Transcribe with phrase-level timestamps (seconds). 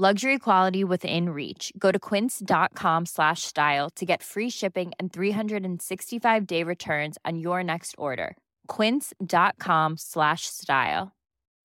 [0.00, 1.72] Luxury quality within reach.
[1.76, 7.64] Go to quince.com slash style to get free shipping and 365 day returns on your
[7.64, 8.36] next order.
[8.68, 11.10] Quince.com slash style.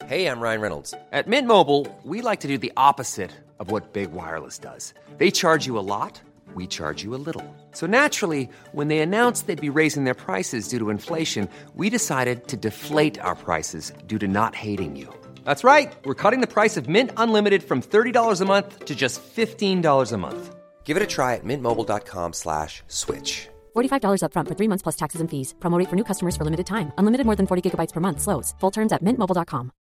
[0.08, 0.95] Hey, I'm Ryan Reynolds.
[1.12, 4.95] At Mint Mobile, we like to do the opposite of what Big Wireless does.
[5.18, 6.20] They charge you a lot,
[6.56, 7.45] we charge you a little.
[7.73, 12.47] So naturally, when they announced they'd be raising their prices due to inflation, we decided
[12.47, 15.14] to deflate our prices due to not hating you.
[15.44, 15.91] That's right.
[16.05, 20.17] We're cutting the price of Mint Unlimited from $30 a month to just $15 a
[20.17, 20.55] month.
[20.83, 23.47] Give it a try at mintmobile.com slash switch.
[23.75, 25.55] $45 upfront for three months plus taxes and fees.
[25.59, 26.91] Promote for new customers for limited time.
[27.00, 28.22] Unlimited more than 40 gigabytes per month.
[28.22, 28.53] Slows.
[28.59, 29.72] Full terms at mintmobile.com.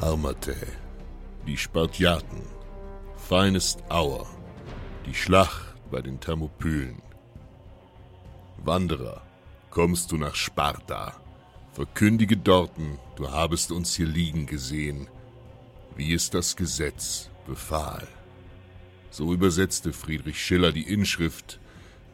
[0.00, 0.56] Armate,
[1.46, 2.42] die Spartiaten,
[3.16, 4.26] Feinest Auer,
[5.06, 7.00] die Schlacht bei den Thermopylen.
[8.58, 9.22] Wanderer,
[9.70, 11.23] kommst du nach Sparta?
[11.74, 15.08] Verkündige dorten, du habest uns hier liegen gesehen,
[15.96, 18.06] wie es das Gesetz befahl.
[19.10, 21.58] So übersetzte Friedrich Schiller die Inschrift,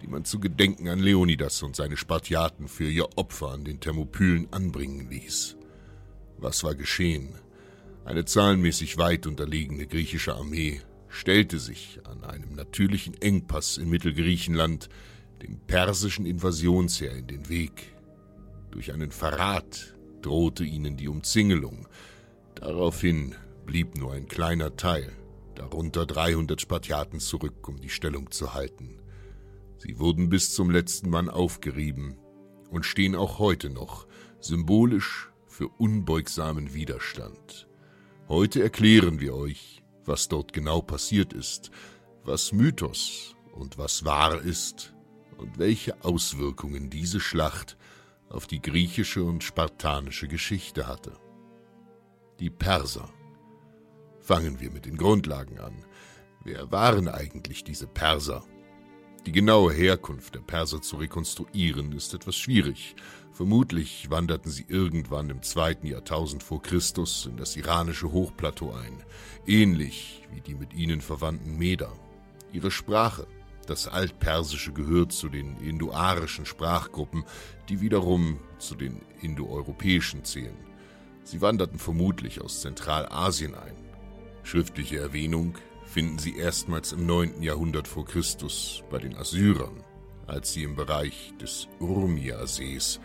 [0.00, 4.50] die man zu Gedenken an Leonidas und seine Spartiaten für ihr Opfer an den Thermopylen
[4.50, 5.56] anbringen ließ.
[6.38, 7.34] Was war geschehen?
[8.06, 14.88] Eine zahlenmäßig weit unterlegene griechische Armee stellte sich an einem natürlichen Engpass in Mittelgriechenland
[15.42, 17.92] dem persischen Invasionsheer in den Weg.
[18.70, 21.88] Durch einen Verrat drohte ihnen die Umzingelung.
[22.54, 23.34] Daraufhin
[23.66, 25.12] blieb nur ein kleiner Teil,
[25.54, 29.02] darunter 300 Spartiaten zurück, um die Stellung zu halten.
[29.78, 32.16] Sie wurden bis zum letzten Mann aufgerieben
[32.70, 34.06] und stehen auch heute noch
[34.40, 37.68] symbolisch für unbeugsamen Widerstand.
[38.28, 41.70] Heute erklären wir euch, was dort genau passiert ist,
[42.24, 44.94] was Mythos und was wahr ist
[45.36, 47.76] und welche Auswirkungen diese Schlacht
[48.30, 51.12] auf die griechische und spartanische Geschichte hatte.
[52.38, 53.10] Die Perser.
[54.20, 55.84] Fangen wir mit den Grundlagen an.
[56.44, 58.42] Wer waren eigentlich diese Perser?
[59.26, 62.96] Die genaue Herkunft der Perser zu rekonstruieren ist etwas schwierig.
[63.32, 69.02] Vermutlich wanderten sie irgendwann im zweiten Jahrtausend vor Christus in das iranische Hochplateau ein,
[69.46, 71.92] ähnlich wie die mit ihnen verwandten Meder.
[72.52, 73.26] Ihre Sprache,
[73.70, 77.24] das Altpersische, gehört zu den indoarischen Sprachgruppen,
[77.68, 80.56] die wiederum zu den indoeuropäischen zählen.
[81.22, 83.76] Sie wanderten vermutlich aus Zentralasien ein.
[84.42, 85.54] Schriftliche Erwähnung
[85.84, 87.42] finden sie erstmals im 9.
[87.42, 89.84] Jahrhundert vor Christus bei den Assyrern,
[90.26, 93.00] als sie im Bereich des Urmia-Sees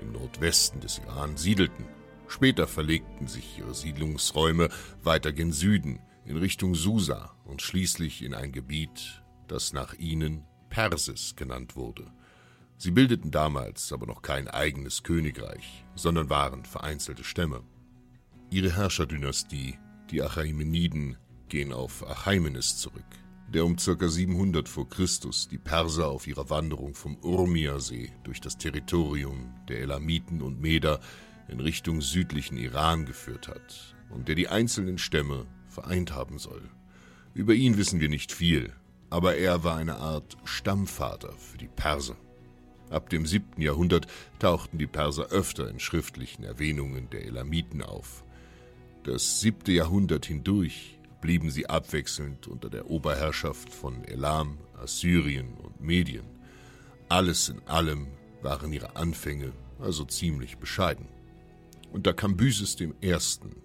[0.00, 1.86] im Nordwesten des Iran siedelten.
[2.26, 4.70] Später verlegten sich ihre Siedlungsräume
[5.02, 9.19] weiter gen Süden, in Richtung Susa und schließlich in ein Gebiet,
[9.50, 12.06] das nach ihnen Persis genannt wurde.
[12.76, 17.62] Sie bildeten damals aber noch kein eigenes Königreich, sondern waren vereinzelte Stämme.
[18.50, 19.78] Ihre Herrscherdynastie,
[20.10, 21.16] die Achaimeniden,
[21.48, 23.04] gehen auf Achaimenes zurück,
[23.52, 24.08] der um ca.
[24.08, 30.40] 700 vor Christus die Perser auf ihrer Wanderung vom Urmia-See durch das Territorium der Elamiten
[30.40, 31.00] und Meder
[31.48, 36.62] in Richtung südlichen Iran geführt hat und der die einzelnen Stämme vereint haben soll.
[37.34, 38.72] Über ihn wissen wir nicht viel,
[39.10, 42.16] aber er war eine Art Stammvater für die Perser.
[42.88, 44.06] Ab dem siebten Jahrhundert
[44.38, 48.24] tauchten die Perser öfter in schriftlichen Erwähnungen der Elamiten auf.
[49.04, 56.24] Das siebte Jahrhundert hindurch blieben sie abwechselnd unter der Oberherrschaft von Elam, Assyrien und Medien.
[57.08, 58.08] Alles in allem
[58.42, 61.06] waren ihre Anfänge also ziemlich bescheiden.
[61.92, 62.88] Unter Kambyses I.,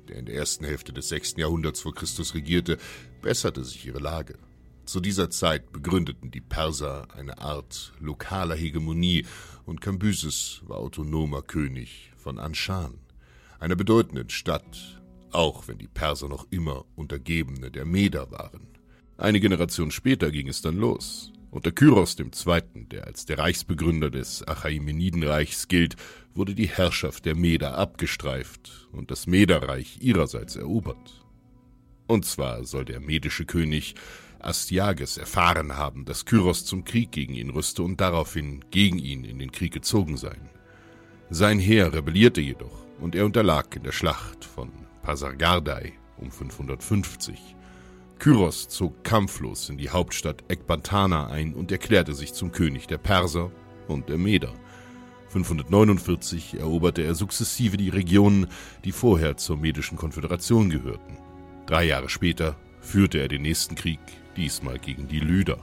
[0.08, 2.78] der in der ersten Hälfte des sechsten Jahrhunderts vor Christus regierte,
[3.22, 4.38] besserte sich ihre Lage.
[4.86, 9.26] Zu dieser Zeit begründeten die Perser eine Art lokaler Hegemonie
[9.66, 13.00] und Kambyses war autonomer König von Anshan,
[13.60, 15.02] einer bedeutenden Stadt,
[15.32, 18.68] auch wenn die Perser noch immer Untergebene der Meder waren.
[19.18, 22.62] Eine Generation später ging es dann los Unter Kyros II.,
[22.92, 25.96] der als der Reichsbegründer des Achaemenidenreichs gilt,
[26.36, 31.26] wurde die Herrschaft der Meder abgestreift und das Mederreich ihrerseits erobert.
[32.08, 33.96] Und zwar soll der medische König
[34.40, 39.40] Astyages erfahren haben, dass Kyros zum Krieg gegen ihn rüste und daraufhin gegen ihn in
[39.40, 40.50] den Krieg gezogen sein.
[41.30, 44.72] Sein Heer rebellierte jedoch und er unterlag in der Schlacht von
[45.02, 47.56] Pasargardai um 550.
[48.20, 53.52] Kyros zog kampflos in die Hauptstadt Ekbatana ein und erklärte sich zum König der Perser
[53.88, 54.54] und der Meder.
[55.30, 58.48] 549 eroberte er sukzessive die Regionen,
[58.86, 61.18] die vorher zur Medischen Konföderation gehörten.
[61.66, 64.00] Drei Jahre später führte er den nächsten Krieg,
[64.38, 65.60] diesmal gegen die Lyder.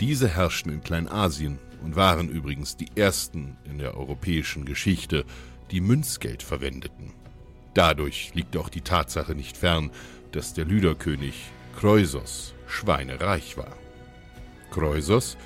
[0.00, 5.24] Diese herrschten in Kleinasien und waren übrigens die ersten in der europäischen Geschichte,
[5.70, 7.12] die Münzgeld verwendeten.
[7.74, 9.90] Dadurch liegt auch die Tatsache nicht fern,
[10.32, 11.34] dass der Lyderkönig
[11.76, 13.76] Kreusos schweinereich war.
[14.70, 15.36] Kreusos,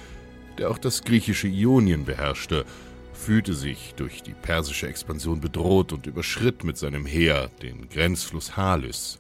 [0.59, 2.65] der auch das griechische Ionien beherrschte,
[3.13, 9.19] fühlte sich durch die persische Expansion bedroht und überschritt mit seinem Heer den Grenzfluss Halys,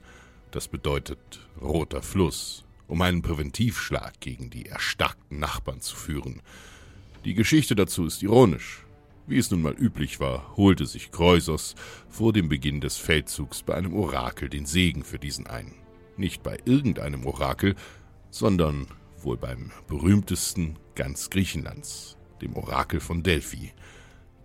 [0.50, 1.18] das bedeutet
[1.60, 6.42] roter Fluss, um einen Präventivschlag gegen die erstarkten Nachbarn zu führen.
[7.24, 8.84] Die Geschichte dazu ist ironisch.
[9.26, 11.74] Wie es nun mal üblich war, holte sich Kreusos
[12.08, 15.74] vor dem Beginn des Feldzugs bei einem Orakel den Segen für diesen ein.
[16.16, 17.74] Nicht bei irgendeinem Orakel,
[18.30, 18.86] sondern
[19.18, 23.72] wohl beim berühmtesten ganz Griechenlands, dem Orakel von Delphi.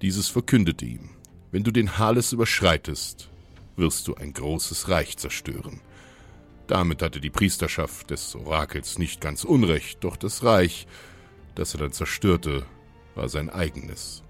[0.01, 1.11] Dieses verkündete ihm,
[1.51, 3.29] wenn du den Hales überschreitest,
[3.75, 5.81] wirst du ein großes Reich zerstören.
[6.71, 10.87] Damit hatte die Priesterschaft des Orakels nicht ganz Unrecht, doch das Reich,
[11.53, 12.65] das er dann zerstörte,
[13.13, 14.23] war sein eigenes.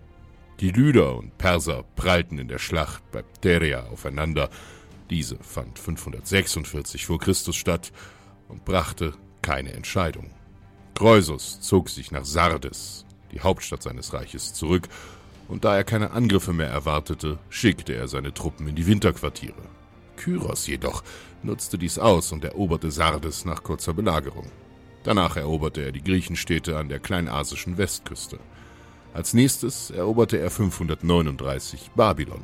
[0.59, 4.49] Die Lyder und Perser prallten in der Schlacht bei Pteria aufeinander.
[5.11, 7.91] Diese fand 546 vor Christus statt
[8.47, 10.31] und brachte keine Entscheidung.
[10.95, 14.89] Kreusus zog sich nach Sardes, die Hauptstadt seines Reiches, zurück,
[15.47, 19.61] und da er keine Angriffe mehr erwartete, schickte er seine Truppen in die Winterquartiere.
[20.21, 21.03] Kyros jedoch
[21.43, 24.51] nutzte dies aus und eroberte Sardes nach kurzer Belagerung.
[25.03, 28.37] Danach eroberte er die Griechenstädte an der kleinasischen Westküste.
[29.13, 32.43] Als nächstes eroberte er 539 Babylon.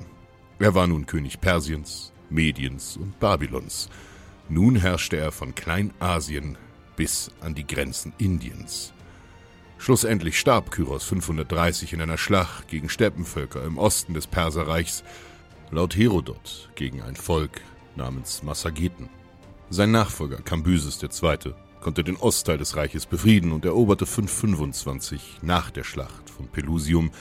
[0.59, 3.89] Er war nun König Persiens, Mediens und Babylons.
[4.49, 6.57] Nun herrschte er von Kleinasien
[6.95, 8.91] bis an die Grenzen Indiens.
[9.77, 15.03] Schlussendlich starb Kyros 530 in einer Schlacht gegen Steppenvölker im Osten des Perserreichs,
[15.71, 17.61] laut Herodot gegen ein Volk
[17.95, 19.09] namens Massageten.
[19.69, 25.83] Sein Nachfolger Kambyses II konnte den Ostteil des Reiches befrieden und eroberte 525 nach der
[25.83, 27.11] Schlacht von Pelusium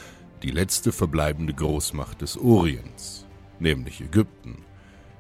[0.43, 3.27] die letzte verbleibende Großmacht des Orients,
[3.59, 4.65] nämlich Ägypten.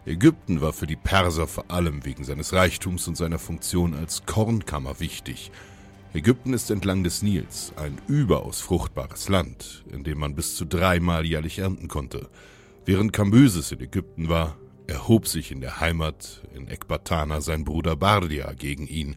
[0.04, 5.00] Ägypten war für die Perser vor allem wegen seines Reichtums und seiner Funktion als Kornkammer
[5.00, 5.50] wichtig.
[6.14, 11.26] Ägypten ist entlang des Nils ein überaus fruchtbares Land, in dem man bis zu dreimal
[11.26, 12.28] jährlich ernten konnte.
[12.86, 14.56] Während Kambyses in Ägypten war,
[14.86, 19.16] erhob sich in der Heimat in Ekbatana sein Bruder Bardia gegen ihn,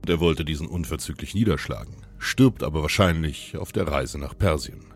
[0.00, 4.94] und er wollte diesen unverzüglich niederschlagen, stirbt aber wahrscheinlich auf der Reise nach Persien.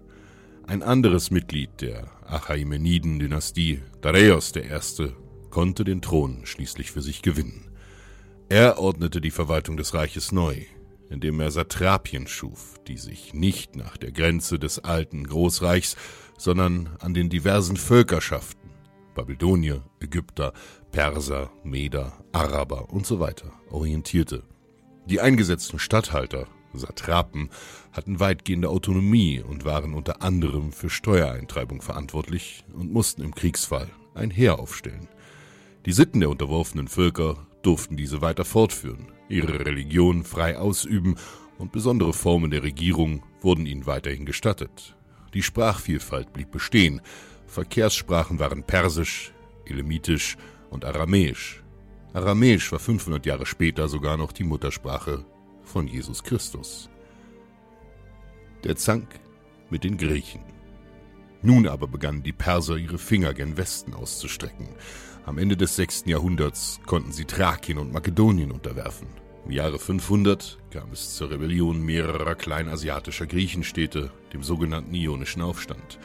[0.68, 5.08] Ein anderes Mitglied der Achaemeniden-Dynastie, Dareios I.,
[5.50, 7.72] konnte den Thron schließlich für sich gewinnen.
[8.48, 10.58] Er ordnete die Verwaltung des Reiches neu,
[11.10, 15.96] indem er Satrapien schuf, die sich nicht nach der Grenze des alten Großreichs,
[16.38, 18.62] sondern an den diversen Völkerschaften
[19.14, 20.52] Babylonier, Ägypter,
[20.90, 24.42] Perser, Meder, Araber und so weiter orientierte.
[25.06, 27.50] Die eingesetzten Statthalter, Satrapen,
[27.92, 34.30] hatten weitgehende Autonomie und waren unter anderem für Steuereintreibung verantwortlich und mussten im Kriegsfall ein
[34.30, 35.08] Heer aufstellen.
[35.84, 41.16] Die Sitten der unterworfenen Völker durften diese weiter fortführen, ihre Religion frei ausüben
[41.58, 44.96] und besondere Formen der Regierung wurden ihnen weiterhin gestattet.
[45.34, 47.00] Die Sprachvielfalt blieb bestehen,
[47.46, 49.32] Verkehrssprachen waren Persisch,
[49.66, 50.36] Elamitisch
[50.70, 51.62] und Aramäisch.
[52.12, 55.24] Aramäisch war 500 Jahre später sogar noch die Muttersprache
[55.62, 56.90] von Jesus Christus.
[58.64, 59.20] Der Zank
[59.70, 60.42] mit den Griechen.
[61.40, 64.68] Nun aber begannen die Perser ihre Finger gen Westen auszustrecken.
[65.24, 66.04] Am Ende des 6.
[66.06, 69.08] Jahrhunderts konnten sie Thrakien und Makedonien unterwerfen.
[69.44, 75.98] Im Jahre 500 kam es zur Rebellion mehrerer kleinasiatischer Griechenstädte, dem sogenannten Ionischen Aufstand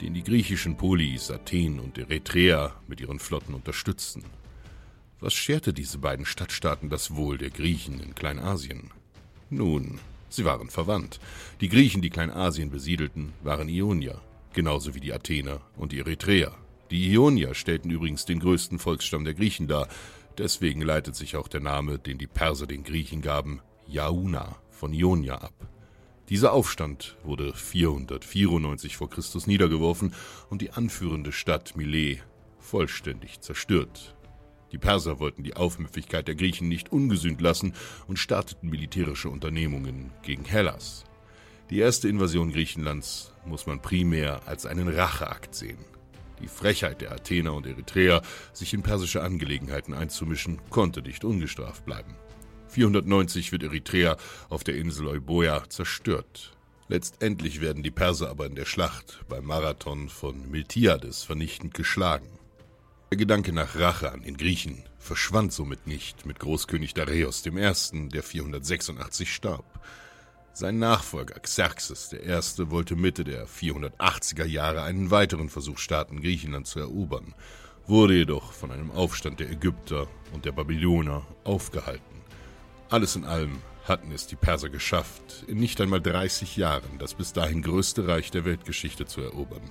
[0.00, 4.24] den die griechischen Polis Athen und Eretria mit ihren Flotten unterstützten.
[5.20, 8.90] Was scherte diese beiden Stadtstaaten das Wohl der Griechen in Kleinasien?
[9.50, 11.18] Nun, sie waren verwandt.
[11.60, 14.20] Die Griechen, die Kleinasien besiedelten, waren Ionier,
[14.52, 16.54] genauso wie die Athener und die Eretreer.
[16.90, 19.88] Die Ionier stellten übrigens den größten Volksstamm der Griechen dar,
[20.38, 25.36] deswegen leitet sich auch der Name, den die Perser den Griechen gaben, Jauna von Ionia
[25.36, 25.54] ab.
[26.28, 30.14] Dieser Aufstand wurde 494 vor Christus niedergeworfen
[30.50, 32.22] und die anführende Stadt Milet
[32.58, 34.14] vollständig zerstört.
[34.72, 37.72] Die Perser wollten die Aufmüpfigkeit der Griechen nicht ungesühnt lassen
[38.06, 41.04] und starteten militärische Unternehmungen gegen Hellas.
[41.70, 45.78] Die erste Invasion Griechenlands muss man primär als einen Racheakt sehen.
[46.40, 52.14] Die Frechheit der Athener und Eritreer, sich in persische Angelegenheiten einzumischen, konnte nicht ungestraft bleiben.
[52.68, 54.16] 490 wird Eritrea
[54.48, 56.52] auf der Insel Euboea zerstört.
[56.88, 62.28] Letztendlich werden die Perser aber in der Schlacht beim Marathon von Miltiades vernichtend geschlagen.
[63.10, 68.22] Der Gedanke nach Rache an den Griechen verschwand somit nicht mit Großkönig Dareios I., der
[68.22, 69.80] 486 starb.
[70.58, 72.68] Sein Nachfolger Xerxes I.
[72.68, 77.36] wollte Mitte der 480er Jahre einen weiteren Versuch starten, Griechenland zu erobern,
[77.86, 82.22] wurde jedoch von einem Aufstand der Ägypter und der Babylonier aufgehalten.
[82.90, 87.32] Alles in allem hatten es die Perser geschafft, in nicht einmal 30 Jahren das bis
[87.32, 89.62] dahin größte Reich der Weltgeschichte zu erobern.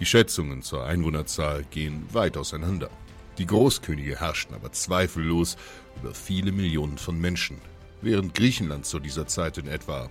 [0.00, 2.90] Die Schätzungen zur Einwohnerzahl gehen weit auseinander.
[3.38, 5.56] Die Großkönige herrschten aber zweifellos
[6.02, 7.60] über viele Millionen von Menschen,
[8.02, 10.10] während Griechenland zu dieser Zeit in etwa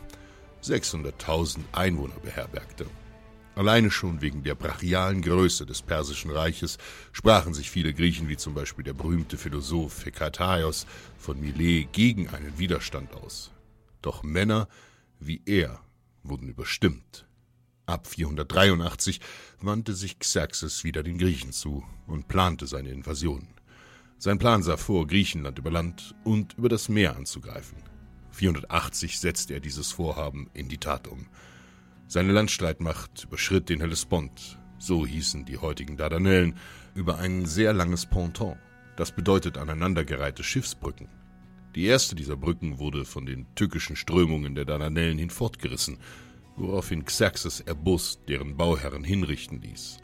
[0.64, 2.86] 600.000 Einwohner beherbergte.
[3.56, 6.78] Alleine schon wegen der brachialen Größe des Persischen Reiches
[7.14, 10.86] sprachen sich viele Griechen, wie zum Beispiel der berühmte Philosoph Hekataios
[11.18, 13.52] von Milet, gegen einen Widerstand aus.
[14.02, 14.68] Doch Männer
[15.20, 15.82] wie er
[16.24, 17.26] wurden überstimmt.
[17.86, 19.22] Ab 483
[19.62, 23.48] wandte sich Xerxes wieder den Griechen zu und plante seine Invasion.
[24.18, 27.78] Sein Plan sah vor, Griechenland über Land und über das Meer anzugreifen.
[28.32, 31.28] 480 setzte er dieses Vorhaben in die Tat um.
[32.08, 36.56] Seine Landstreitmacht überschritt den Hellespont, so hießen die heutigen Dardanellen,
[36.94, 38.58] über ein sehr langes Ponton.
[38.96, 41.10] Das bedeutet aneinandergereihte Schiffsbrücken.
[41.76, 45.98] Die erste dieser Brücken wurde von den tückischen Strömungen der Dardanellen hinfortgerissen,
[46.56, 49.98] woraufhin Xerxes erbust deren Bauherren hinrichten ließ.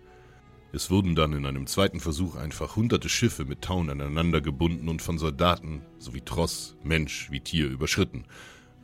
[0.73, 5.01] Es wurden dann in einem zweiten Versuch einfach hunderte Schiffe mit Tauen aneinander gebunden und
[5.01, 8.23] von Soldaten sowie Tross, Mensch wie Tier überschritten.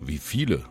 [0.01, 0.65] Wie viele?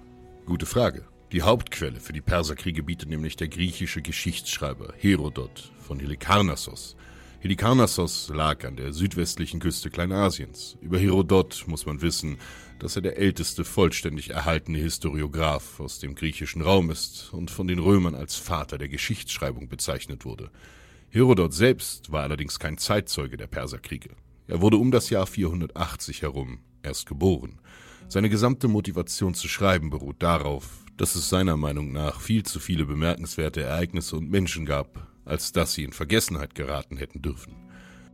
[0.45, 1.07] Gute Frage.
[1.33, 6.97] Die Hauptquelle für die Perserkriege bietet nämlich der griechische Geschichtsschreiber Herodot von Helikarnassos.
[7.41, 10.77] Helikarnassos lag an der südwestlichen Küste Kleinasiens.
[10.83, 12.37] Über Herodot muss man wissen,
[12.79, 17.79] dass er der älteste vollständig erhaltene Historiograph aus dem griechischen Raum ist und von den
[17.79, 20.51] Römern als Vater der Geschichtsschreibung bezeichnet wurde.
[21.17, 24.11] Herodot selbst war allerdings kein Zeitzeuge der Perserkriege.
[24.49, 27.59] Er wurde um das Jahr 480 herum erst geboren.
[28.07, 32.85] Seine gesamte Motivation zu schreiben beruht darauf, dass es seiner Meinung nach viel zu viele
[32.85, 37.55] bemerkenswerte Ereignisse und Menschen gab, als dass sie in Vergessenheit geraten hätten dürfen.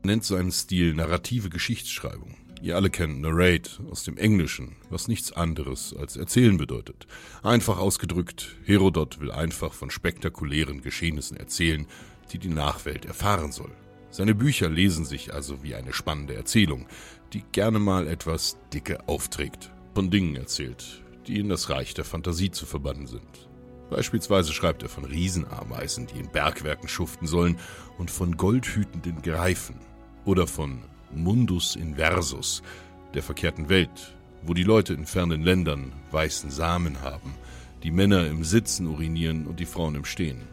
[0.03, 2.37] Er nennt seinen Stil narrative Geschichtsschreibung.
[2.63, 7.09] Ihr alle kennt Narrate aus dem Englischen, was nichts anderes als erzählen bedeutet.
[7.43, 11.89] Einfach ausgedrückt, Herodot will einfach von spektakulären Geschehnissen erzählen,
[12.33, 13.71] die die Nachwelt erfahren soll.
[14.11, 16.87] Seine Bücher lesen sich also wie eine spannende Erzählung,
[17.33, 22.51] die gerne mal etwas dicke aufträgt, von Dingen erzählt, die in das Reich der Fantasie
[22.51, 23.49] zu verbannen sind.
[23.89, 27.59] Beispielsweise schreibt er von Riesenameisen, die in Bergwerken schuften sollen,
[27.99, 29.77] und von goldhütenden Greifen
[30.25, 30.83] oder von
[31.15, 32.63] Mundus Inversus,
[33.15, 37.35] der verkehrten Welt, wo die Leute in fernen Ländern weißen Samen haben,
[37.83, 40.52] die Männer im Sitzen urinieren und die Frauen im Stehen.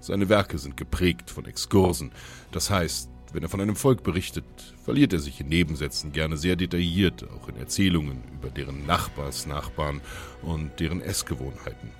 [0.00, 2.12] Seine Werke sind geprägt von Exkursen,
[2.52, 4.44] das heißt, wenn er von einem Volk berichtet,
[4.84, 10.00] verliert er sich in Nebensätzen gerne sehr detailliert, auch in Erzählungen über deren Nachbarsnachbarn
[10.42, 11.90] und deren Essgewohnheiten.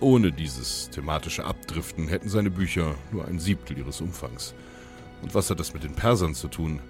[0.00, 4.54] Ohne dieses thematische Abdriften hätten seine Bücher nur ein Siebtel ihres Umfangs.
[5.20, 6.80] Und was hat das mit den Persern zu tun?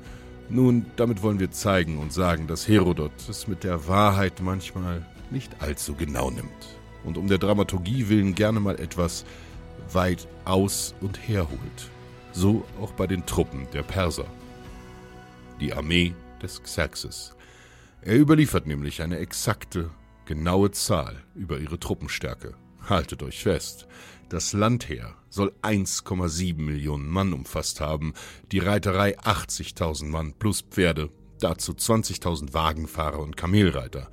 [0.49, 5.61] Nun, damit wollen wir zeigen und sagen, dass Herodot es mit der Wahrheit manchmal nicht
[5.61, 9.25] allzu genau nimmt und um der Dramaturgie willen gerne mal etwas
[9.91, 11.91] weit aus und herholt.
[12.33, 14.27] So auch bei den Truppen der Perser.
[15.61, 17.35] Die Armee des Xerxes.
[18.01, 19.91] Er überliefert nämlich eine exakte,
[20.25, 22.55] genaue Zahl über ihre Truppenstärke.
[22.89, 23.87] Haltet euch fest.
[24.29, 28.15] Das Landheer soll 1,7 Millionen Mann umfasst haben,
[28.51, 34.11] die Reiterei 80.000 Mann plus Pferde, dazu 20.000 Wagenfahrer und Kamelreiter.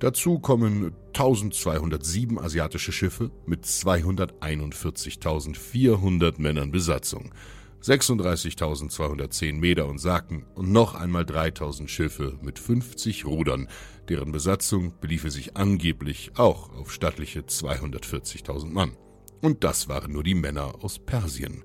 [0.00, 7.34] Dazu kommen 1207 asiatische Schiffe mit 241.400 Männern Besatzung,
[7.82, 13.68] 36.210 Meter und Saken und noch einmal 3000 Schiffe mit 50 Rudern,
[14.08, 18.96] deren Besatzung beliefe sich angeblich auch auf stattliche 240.000 Mann.
[19.42, 21.62] Und das waren nur die Männer aus Persien.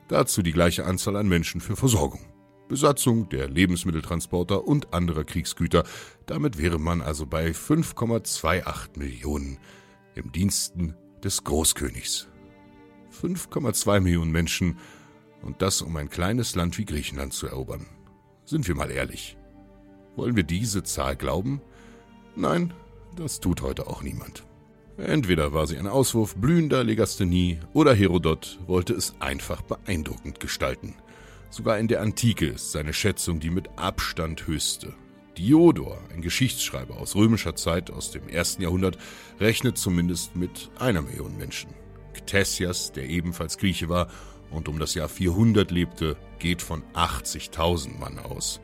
[0.08, 2.20] Dazu die gleiche Anzahl an Menschen für Versorgung.
[2.68, 5.84] Besatzung der Lebensmitteltransporter und anderer Kriegsgüter.
[6.26, 9.56] Damit wäre man also bei 5,28 Millionen
[10.14, 12.28] im Diensten des Großkönigs.
[13.22, 14.78] 5,2 Millionen Menschen
[15.42, 17.86] und das um ein kleines Land wie Griechenland zu erobern.
[18.44, 19.36] Sind wir mal ehrlich.
[20.16, 21.60] Wollen wir diese Zahl glauben?
[22.36, 22.72] Nein,
[23.16, 24.44] das tut heute auch niemand.
[24.96, 30.94] Entweder war sie ein Auswurf blühender Legasthenie oder Herodot wollte es einfach beeindruckend gestalten.
[31.50, 34.94] Sogar in der Antike ist seine Schätzung die mit Abstand höchste.
[35.36, 38.98] Diodor, ein Geschichtsschreiber aus römischer Zeit aus dem ersten Jahrhundert,
[39.40, 41.70] rechnet zumindest mit einer Million Menschen.
[42.14, 44.08] Ctesias, der ebenfalls Grieche war
[44.50, 48.60] und um das Jahr 400 lebte, geht von 80.000 Mann aus.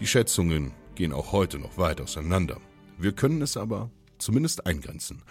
[0.00, 2.60] Die Schätzungen gehen auch heute noch weit auseinander.
[2.98, 5.22] Wir können es aber zumindest eingrenzen.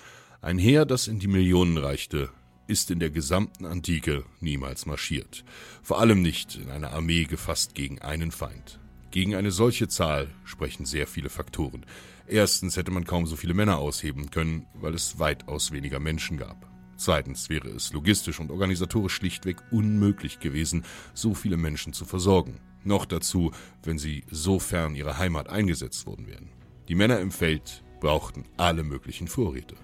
[0.41, 2.29] Ein Heer, das in die Millionen reichte,
[2.67, 5.43] ist in der gesamten Antike niemals marschiert.
[5.81, 8.79] Vor allem nicht in einer Armee gefasst gegen einen Feind.
[9.11, 11.85] Gegen eine solche Zahl sprechen sehr viele Faktoren.
[12.27, 16.74] Erstens hätte man kaum so viele Männer ausheben können, weil es weitaus weniger Menschen gab.
[16.97, 20.83] Zweitens wäre es logistisch und organisatorisch schlichtweg unmöglich gewesen,
[21.13, 22.59] so viele Menschen zu versorgen.
[22.83, 23.51] Noch dazu,
[23.83, 26.49] wenn sie so fern ihrer Heimat eingesetzt worden wären.
[26.87, 29.75] Die Männer im Feld brauchten alle möglichen Vorräte.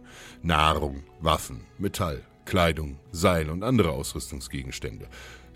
[0.44, 5.08] Nahrung, Waffen, Metall, Kleidung, Seil und andere Ausrüstungsgegenstände.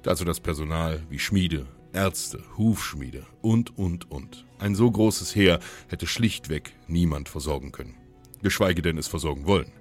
[0.02, 4.46] Dazu das Personal wie Schmiede, Ärzte, Hufschmiede und, und, und.
[4.60, 7.96] Ein so großes Heer hätte schlichtweg niemand versorgen können.
[8.42, 9.72] Geschweige denn es versorgen wollen.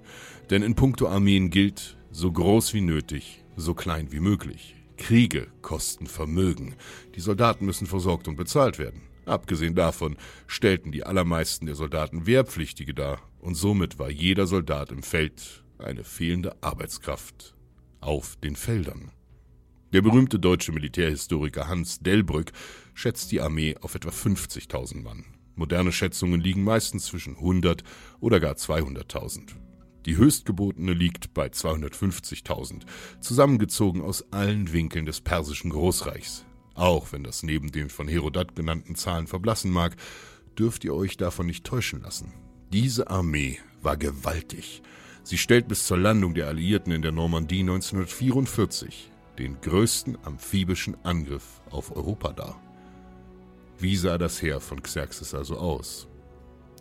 [0.49, 4.75] Denn in puncto Armeen gilt, so groß wie nötig, so klein wie möglich.
[4.97, 6.75] Kriege kosten Vermögen.
[7.15, 9.01] Die Soldaten müssen versorgt und bezahlt werden.
[9.25, 15.03] Abgesehen davon stellten die allermeisten der Soldaten Wehrpflichtige dar, und somit war jeder Soldat im
[15.03, 17.55] Feld eine fehlende Arbeitskraft
[17.99, 19.11] auf den Feldern.
[19.93, 22.51] Der berühmte deutsche Militärhistoriker Hans Delbrück
[22.93, 25.25] schätzt die Armee auf etwa 50.000 Mann.
[25.55, 27.83] Moderne Schätzungen liegen meistens zwischen 100
[28.19, 29.64] oder gar 200.000.
[30.05, 32.81] Die höchstgebotene liegt bei 250.000,
[33.21, 36.45] zusammengezogen aus allen Winkeln des persischen Großreichs.
[36.75, 39.95] Auch wenn das neben den von Herodot genannten Zahlen verblassen mag,
[40.59, 42.33] dürft ihr euch davon nicht täuschen lassen.
[42.71, 44.81] Diese Armee war gewaltig.
[45.23, 51.61] Sie stellt bis zur Landung der Alliierten in der Normandie 1944 den größten amphibischen Angriff
[51.71, 52.61] auf Europa dar.
[53.79, 56.07] Wie sah das Heer von Xerxes also aus?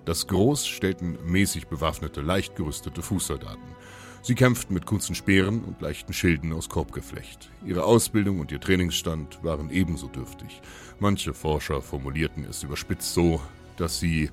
[0.04, 3.74] Das Groß stellten mäßig bewaffnete, leicht gerüstete Fußsoldaten.
[4.22, 7.50] Sie kämpften mit kurzen Speeren und leichten Schilden aus Korbgeflecht.
[7.64, 10.62] Ihre Ausbildung und ihr Trainingsstand waren ebenso dürftig.
[10.98, 13.40] Manche Forscher formulierten es überspitzt so,
[13.76, 14.30] dass sie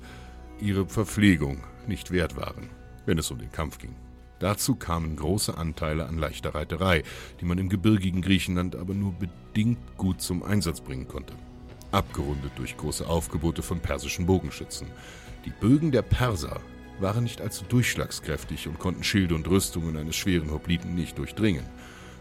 [0.60, 2.68] ihre Verpflegung nicht wert waren,
[3.04, 3.94] wenn es um den Kampf ging.
[4.38, 7.02] Dazu kamen große Anteile an leichter Reiterei,
[7.40, 11.34] die man im gebirgigen Griechenland aber nur bedingt gut zum Einsatz bringen konnte.
[11.92, 14.86] Abgerundet durch große Aufgebote von persischen Bogenschützen.
[15.44, 16.60] Die Bögen der Perser
[17.00, 21.64] waren nicht allzu durchschlagskräftig und konnten Schilde und Rüstungen eines schweren Hopliten nicht durchdringen.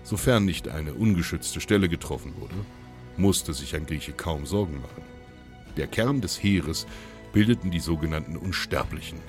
[0.04, 2.56] Sofern nicht eine ungeschützte Stelle getroffen wurde,
[3.18, 5.04] musste sich ein Grieche kaum Sorgen machen.
[5.78, 6.88] Der Kern des Heeres
[7.32, 9.20] bildeten die sogenannten Unsterblichen.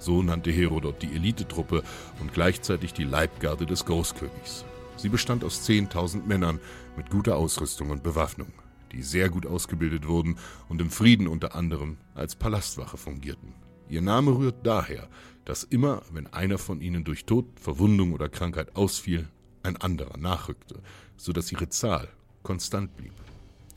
[0.00, 1.84] So nannte Herodot die Elitetruppe
[2.20, 4.64] und gleichzeitig die Leibgarde des Großkönigs.
[4.96, 6.58] Sie bestand aus 10.000 Männern
[6.96, 8.52] mit guter Ausrüstung und Bewaffnung
[8.92, 13.54] die sehr gut ausgebildet wurden und im Frieden unter anderem als Palastwache fungierten.
[13.88, 15.08] Ihr Name rührt daher,
[15.44, 19.28] dass immer, wenn einer von ihnen durch Tod, Verwundung oder Krankheit ausfiel,
[19.62, 20.82] ein anderer nachrückte,
[21.16, 22.08] so dass ihre Zahl
[22.42, 23.14] konstant blieb.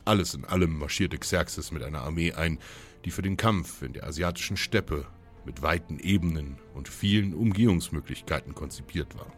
[0.05, 2.59] Alles in allem marschierte Xerxes mit einer Armee ein,
[3.05, 5.05] die für den Kampf in der asiatischen Steppe
[5.45, 9.31] mit weiten Ebenen und vielen Umgehungsmöglichkeiten konzipiert war.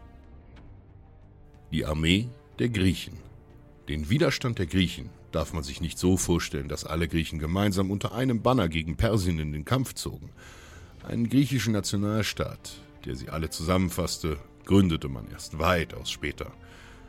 [1.72, 3.18] Die Armee der Griechen.
[3.88, 8.14] Den Widerstand der Griechen darf man sich nicht so vorstellen, dass alle Griechen gemeinsam unter
[8.14, 10.30] einem Banner gegen Persien in den Kampf zogen.
[11.02, 16.50] Einen griechischen Nationalstaat, der sie alle zusammenfasste, gründete man erst weitaus später.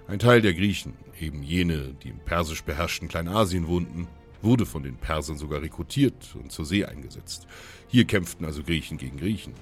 [0.09, 4.09] Ein Teil der Griechen, eben jene, die im persisch beherrschten Kleinasien wohnten,
[4.41, 7.47] wurde von den Persern sogar rekrutiert und zur See eingesetzt.
[7.87, 9.53] Hier kämpften also Griechen gegen Griechen.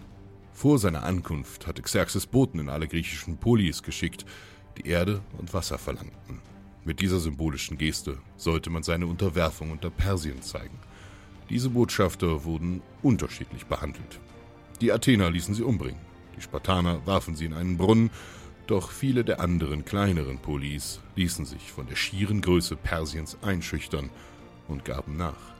[0.52, 4.26] Vor seiner Ankunft hatte Xerxes Boten in alle griechischen Polis geschickt,
[4.80, 6.41] die Erde und Wasser verlangten.
[6.85, 10.77] Mit dieser symbolischen Geste sollte man seine Unterwerfung unter Persien zeigen.
[11.49, 14.19] Diese Botschafter wurden unterschiedlich behandelt.
[14.81, 16.01] Die Athener ließen sie umbringen,
[16.35, 18.09] die Spartaner warfen sie in einen Brunnen,
[18.67, 24.09] doch viele der anderen kleineren Polis ließen sich von der schieren Größe Persiens einschüchtern
[24.67, 25.53] und gaben nach.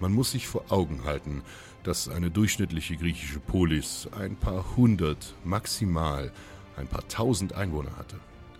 [0.00, 1.42] Man muss sich vor Augen halten,
[1.82, 6.32] dass eine durchschnittliche griechische Polis ein paar hundert, maximal
[6.76, 8.16] ein paar tausend Einwohner hatte.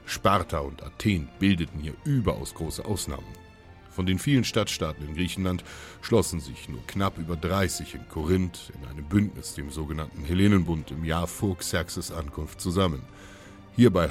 [0.06, 3.24] Sparta und Athen bildeten hier überaus große Ausnahmen.
[3.90, 5.62] Von den vielen Stadtstaaten in Griechenland
[6.02, 11.04] schlossen sich nur knapp über 30 in Korinth in einem Bündnis, dem sogenannten Hellenenbund, im
[11.04, 13.02] Jahr vor Xerxes Ankunft zusammen.
[13.76, 14.10] Hierbei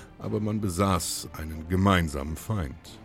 [0.21, 2.99] aber man besaß einen gemeinsamen Feind.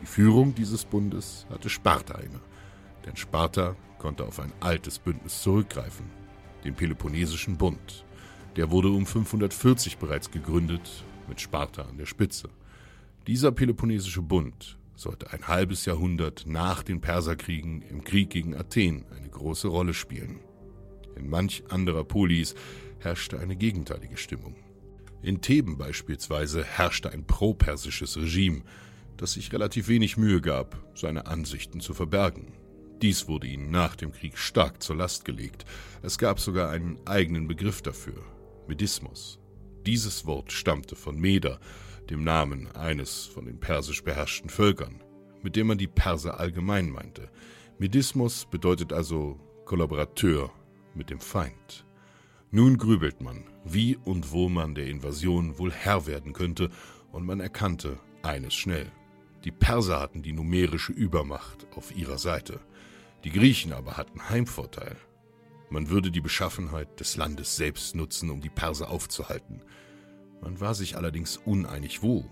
[0.00, 2.40] Die Führung dieses Bundes hatte Sparta inne,
[3.04, 6.06] denn Sparta konnte auf ein altes Bündnis zurückgreifen,
[6.64, 8.04] den Peloponnesischen Bund.
[8.56, 12.48] Der wurde um 540 bereits gegründet, mit Sparta an der Spitze.
[13.26, 19.28] Dieser Peloponnesische Bund sollte ein halbes Jahrhundert nach den Perserkriegen im Krieg gegen Athen eine
[19.28, 20.40] große Rolle spielen.
[21.16, 22.54] In manch anderer Polis
[22.98, 24.56] herrschte eine gegenteilige Stimmung.
[25.22, 28.62] In Theben beispielsweise herrschte ein pro-persisches Regime,
[29.16, 32.52] das sich relativ wenig Mühe gab, seine Ansichten zu verbergen.
[33.02, 35.64] Dies wurde ihnen nach dem Krieg stark zur Last gelegt.
[36.02, 38.22] Es gab sogar einen eigenen Begriff dafür,
[38.66, 39.38] Medismus.
[39.86, 41.60] Dieses Wort stammte von Meder,
[42.10, 45.02] dem Namen eines von den persisch beherrschten Völkern,
[45.42, 47.28] mit dem man die Perser allgemein meinte.
[47.78, 50.50] Medismus bedeutet also Kollaborateur
[50.94, 51.84] mit dem Feind.
[52.50, 56.70] Nun grübelt man, wie und wo man der Invasion wohl Herr werden könnte,
[57.12, 58.90] und man erkannte eines schnell.
[59.44, 62.60] Die Perser hatten die numerische Übermacht auf ihrer Seite,
[63.24, 64.96] die Griechen aber hatten Heimvorteil.
[65.68, 69.62] Man würde die Beschaffenheit des Landes selbst nutzen, um die Perser aufzuhalten.
[70.40, 72.24] Man war sich allerdings uneinig wo,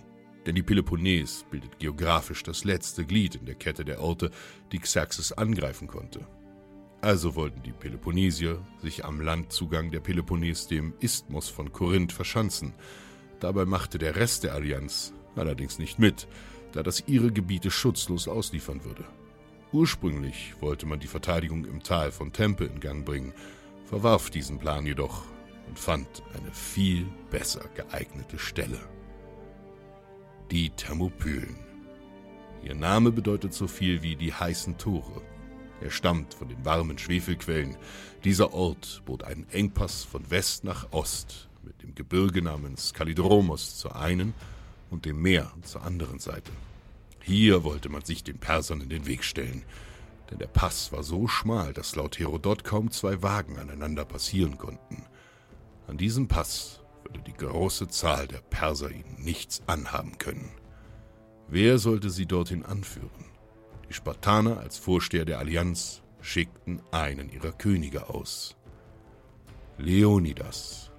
[0.47, 4.31] denn die Peloponnes bildet geografisch das letzte Glied in der Kette der Orte,
[4.73, 6.27] die Xerxes angreifen konnte.
[7.03, 12.75] Also wollten die Peloponnesier sich am Landzugang der Peloponnes dem Isthmus von Korinth verschanzen.
[13.39, 16.29] Dabei machte der Rest der Allianz allerdings nicht mit,
[16.73, 19.05] da das ihre Gebiete schutzlos ausliefern würde.
[19.73, 23.33] Ursprünglich wollte man die Verteidigung im Tal von Tempe in Gang bringen,
[23.85, 25.25] verwarf diesen Plan jedoch
[25.69, 28.81] und fand eine viel besser geeignete Stelle.
[30.51, 31.57] Die Thermopylen.
[32.63, 35.23] Ihr Name bedeutet so viel wie die heißen Tore.
[35.81, 37.77] Er stammt von den warmen Schwefelquellen.
[38.25, 43.97] Dieser Ort bot einen Engpass von West nach Ost mit dem Gebirge namens Kalidromos zur
[43.97, 44.35] einen
[44.91, 46.53] und dem Meer zur anderen Seite.
[47.23, 49.63] Hier wollte man sich den Persern in den Weg stellen,
[50.31, 55.05] denn der Pass war so schmal, dass laut Herodot kaum zwei Wagen aneinander passieren konnten.
[55.87, 60.51] An diesem Pass würde die große Zahl der Perser ihnen nichts anhaben können.
[61.49, 63.30] Wer sollte sie dorthin anführen?
[63.91, 68.57] Die Spartaner als Vorsteher der Allianz schickten einen ihrer Könige aus.
[69.79, 70.93] Leonidas.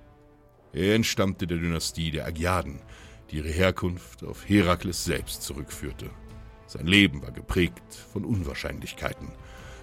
[0.73, 2.81] Er entstammte der Dynastie der Agiaden,
[3.29, 6.09] die ihre Herkunft auf Herakles selbst zurückführte.
[6.67, 9.31] Sein Leben war geprägt von Unwahrscheinlichkeiten.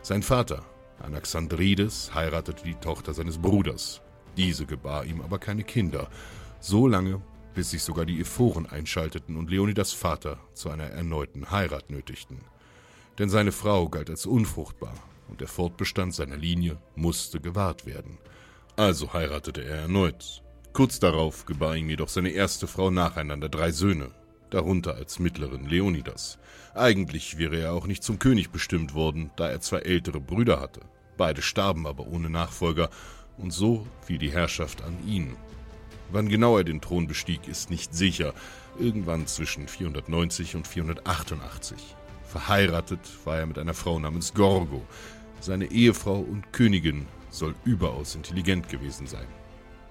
[0.02, 0.66] Sein Vater,
[0.98, 4.02] Anaxandrides, heiratete die Tochter seines Bruders.
[4.36, 6.10] Diese gebar ihm aber keine Kinder,
[6.60, 7.22] so lange,
[7.54, 12.44] bis sich sogar die Ephoren einschalteten und Leonidas Vater zu einer erneuten Heirat nötigten.
[13.18, 14.94] Denn seine Frau galt als unfruchtbar
[15.28, 18.18] und der Fortbestand seiner Linie musste gewahrt werden.
[18.76, 20.42] Also heiratete er erneut.
[20.72, 24.10] Kurz darauf gebar ihm jedoch seine erste Frau nacheinander drei Söhne,
[24.50, 26.38] darunter als mittleren Leonidas.
[26.74, 30.80] Eigentlich wäre er auch nicht zum König bestimmt worden, da er zwei ältere Brüder hatte.
[31.16, 32.90] Beide starben aber ohne Nachfolger,
[33.36, 35.36] und so fiel die Herrschaft an ihn.
[36.10, 38.32] Wann genau er den Thron bestieg, ist nicht sicher,
[38.78, 41.97] irgendwann zwischen 490 und 488.
[42.28, 44.86] Verheiratet war er mit einer Frau namens Gorgo.
[45.40, 49.26] Seine Ehefrau und Königin soll überaus intelligent gewesen sein.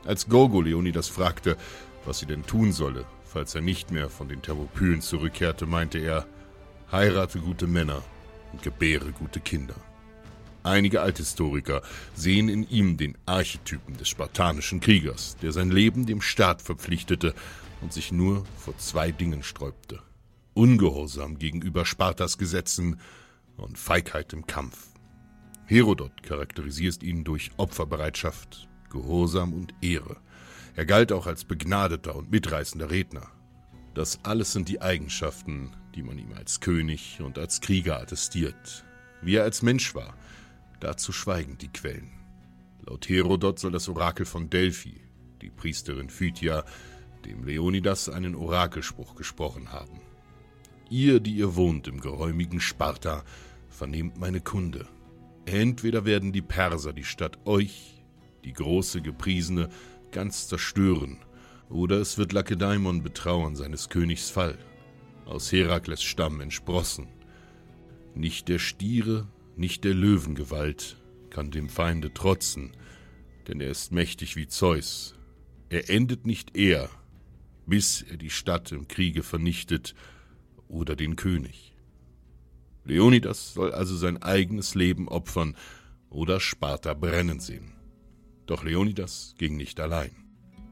[0.06, 1.58] Als Gorgo Leonidas fragte,
[2.06, 6.26] was sie denn tun solle, falls er nicht mehr von den Thermopylen zurückkehrte, meinte er,
[6.92, 8.04] heirate gute Männer
[8.54, 9.76] und gebäre gute Kinder.
[10.62, 11.82] Einige Althistoriker
[12.14, 17.34] sehen in ihm den Archetypen des spartanischen Kriegers, der sein Leben dem Staat verpflichtete
[17.82, 20.02] und sich nur vor zwei Dingen sträubte.
[20.58, 23.00] Ungehorsam gegenüber Spartas Gesetzen
[23.58, 24.88] und Feigheit im Kampf.
[25.68, 30.18] Herodot charakterisiert ihn durch Opferbereitschaft, Gehorsam und Ehre.
[30.76, 33.28] Er galt auch als begnadeter und mitreißender Redner.
[33.94, 38.84] Das alles sind die Eigenschaften, die man ihm als König und als Krieger attestiert.
[39.22, 40.16] Wie er als Mensch war,
[40.80, 42.10] dazu schweigen die Quellen.
[42.84, 45.02] Laut Herodot soll das Orakel von Delphi,
[45.40, 46.66] die Priesterin Phytia,
[47.26, 50.07] dem Leonidas einen Orakelspruch gesprochen haben.
[50.90, 53.24] Ihr, die ihr wohnt im geräumigen Sparta,
[53.70, 54.88] vernehmt meine Kunde.
[55.46, 58.04] Entweder werden die Perser die Stadt euch,
[58.46, 59.70] die große Gepriesene,
[60.12, 61.18] ganz zerstören,
[61.70, 64.58] oder es wird Lakedaimon betrauern seines Königs Fall,
[65.26, 67.08] aus Herakles Stamm entsprossen.
[68.16, 70.98] Nicht der Stiere, nicht der Löwengewalt
[71.30, 72.72] kann dem Feinde trotzen,
[73.48, 75.16] denn er ist mächtig wie Zeus.
[75.70, 76.90] Er endet nicht er,
[77.66, 79.94] bis er die Stadt im Kriege vernichtet
[80.68, 81.74] oder den König.
[82.84, 85.56] Leonidas soll also sein eigenes Leben opfern
[86.10, 87.74] oder Sparta brennen sehen.
[88.46, 90.12] Doch Leonidas ging nicht allein.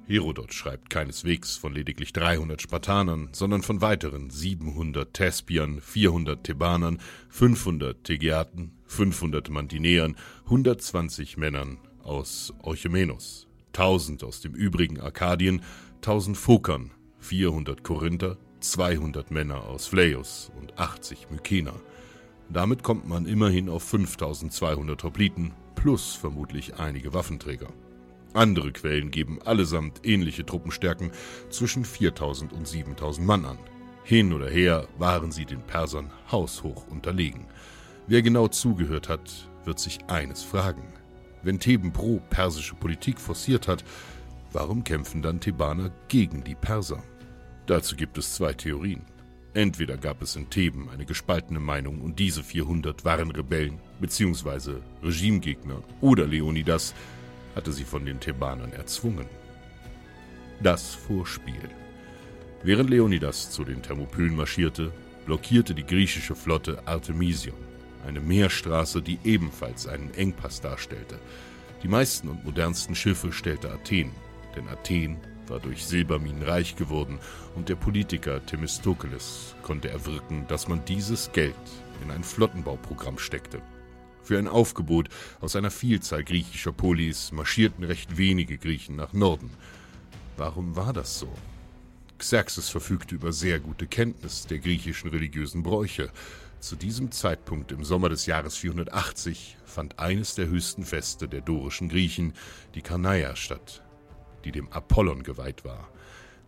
[0.07, 8.03] Herodot schreibt keineswegs von lediglich 300 Spartanern, sondern von weiteren 700 Thespiern, 400 Thebanern, 500
[8.03, 15.63] Tegeaten, 500 Mantineern, 120 Männern aus Euchemenos, 1000 aus dem übrigen Arkadien,
[15.95, 21.75] 1000 Phokern, 400 Korinther, 200 Männer aus Phleius und 80 Mykener.
[22.49, 27.67] Damit kommt man immerhin auf 5200 Hopliten plus vermutlich einige Waffenträger.
[28.33, 31.11] Andere Quellen geben allesamt ähnliche Truppenstärken
[31.49, 33.57] zwischen 4000 und 7000 Mann an.
[34.03, 37.45] Hin oder her waren sie den Persern haushoch unterlegen.
[38.07, 40.83] Wer genau zugehört hat, wird sich eines fragen.
[41.43, 43.83] Wenn Theben pro persische Politik forciert hat,
[44.51, 47.03] warum kämpfen dann Thebaner gegen die Perser?
[47.67, 49.01] Dazu gibt es zwei Theorien.
[49.53, 54.81] Entweder gab es in Theben eine gespaltene Meinung und diese 400 waren Rebellen bzw.
[55.01, 56.93] Regimegegner, oder Leonidas
[57.55, 59.27] hatte sie von den Thebanern erzwungen.
[60.61, 61.69] Das Vorspiel.
[62.63, 64.91] Während Leonidas zu den Thermopylen marschierte,
[65.25, 67.55] blockierte die griechische Flotte Artemision,
[68.05, 71.19] eine Meerstraße, die ebenfalls einen Engpass darstellte.
[71.81, 74.11] Die meisten und modernsten Schiffe stellte Athen,
[74.55, 75.17] denn Athen
[75.49, 77.19] war durch Silberminen reich geworden
[77.55, 81.55] und der Politiker Themistokeles konnte erwirken, dass man dieses Geld
[82.03, 83.61] in ein Flottenbauprogramm steckte.
[84.23, 89.51] Für ein Aufgebot aus einer Vielzahl griechischer Polis marschierten recht wenige Griechen nach Norden.
[90.37, 91.29] Warum war das so?
[92.17, 96.09] Xerxes verfügte über sehr gute Kenntnis der griechischen religiösen Bräuche.
[96.59, 101.89] Zu diesem Zeitpunkt im Sommer des Jahres 480 fand eines der höchsten Feste der dorischen
[101.89, 102.33] Griechen,
[102.73, 103.83] die Karnaia, statt,
[104.45, 105.89] die dem Apollon geweiht war.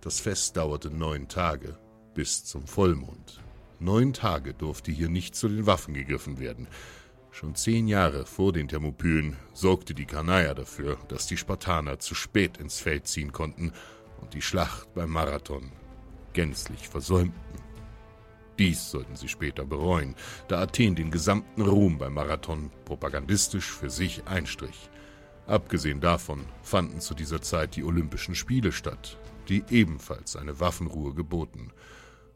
[0.02, 1.78] Das Fest dauerte neun Tage,
[2.14, 3.42] bis zum Vollmond.
[3.80, 6.68] Neun Tage durfte hier nicht zu den Waffen gegriffen werden.
[7.32, 12.58] Schon zehn Jahre vor den Thermopylen sorgte die Karnaia dafür, dass die Spartaner zu spät
[12.58, 13.74] ins Feld ziehen konnten
[14.22, 15.72] und die Schlacht beim Marathon
[16.34, 17.68] gänzlich versäumten.
[18.58, 20.16] Dies sollten sie später bereuen,
[20.48, 24.90] da Athen den gesamten Ruhm beim Marathon propagandistisch für sich einstrich.
[25.48, 31.72] Abgesehen davon fanden zu dieser Zeit die Olympischen Spiele statt, die ebenfalls eine Waffenruhe geboten.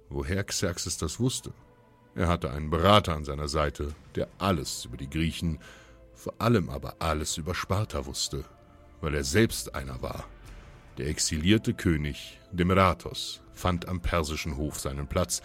[0.08, 1.54] Woher Xerxes das wusste?
[2.16, 5.60] Er hatte einen Berater an seiner Seite, der alles über die Griechen,
[6.14, 8.46] vor allem aber alles über Sparta wusste,
[9.02, 10.24] weil er selbst einer war.
[10.98, 15.42] Der exilierte König Demeratos fand am persischen Hof seinen Platz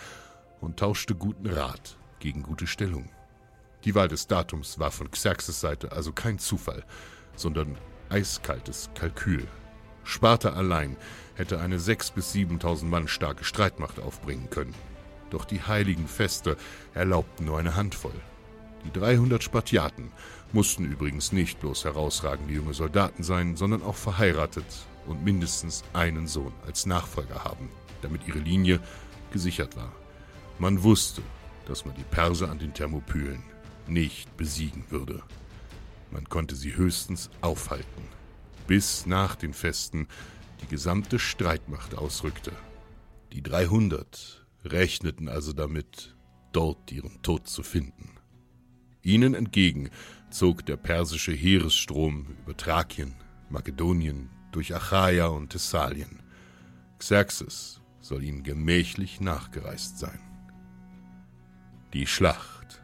[0.60, 3.10] und tauschte guten Rat gegen gute Stellung.
[3.84, 6.84] Die Wahl des Datums war von Xerxes Seite also kein Zufall
[7.36, 7.76] sondern
[8.08, 9.46] eiskaltes Kalkül.
[10.04, 10.96] Sparta allein
[11.34, 14.74] hätte eine 6.000 bis 7.000 Mann starke Streitmacht aufbringen können.
[15.30, 16.56] Doch die heiligen Feste
[16.94, 18.14] erlaubten nur eine Handvoll.
[18.84, 20.12] Die 300 Spartiaten
[20.52, 24.64] mussten übrigens nicht bloß herausragende junge Soldaten sein, sondern auch verheiratet
[25.06, 27.68] und mindestens einen Sohn als Nachfolger haben,
[28.02, 28.80] damit ihre Linie
[29.32, 29.92] gesichert war.
[30.58, 31.22] Man wusste,
[31.66, 33.42] dass man die Perser an den Thermopylen
[33.88, 35.22] nicht besiegen würde.
[36.16, 38.02] Man konnte sie höchstens aufhalten,
[38.66, 40.08] bis nach den Festen
[40.62, 42.52] die gesamte Streitmacht ausrückte.
[43.34, 46.16] Die 300 rechneten also damit,
[46.52, 48.12] dort ihren Tod zu finden.
[49.02, 49.90] Ihnen entgegen
[50.30, 53.14] zog der persische Heeresstrom über Thrakien,
[53.50, 56.22] Makedonien, durch Achaia und Thessalien.
[56.98, 60.20] Xerxes soll ihnen gemächlich nachgereist sein.
[61.92, 62.82] Die Schlacht.